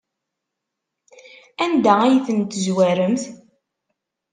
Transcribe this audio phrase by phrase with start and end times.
[1.63, 3.23] Anda ay ten-tezwaremt?